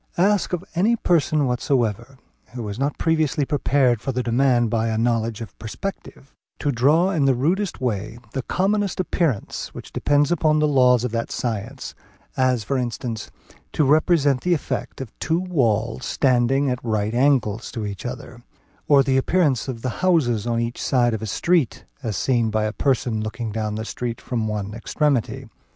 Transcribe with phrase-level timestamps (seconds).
[0.17, 2.17] Ask of any person whatsoever,
[2.55, 7.11] who is not previously prepared for the demand by a knowledge of perspective, to draw
[7.11, 11.93] in the rudest way the commonest appearance which depends upon the laws of that science;
[12.35, 13.29] as for instance,
[13.73, 18.41] to represent the effect of two walls standing at right angles to each other,
[18.87, 22.63] or the appearance of the houses on each side of a street, as seen by
[22.63, 25.47] a person looking down the street from one extremity.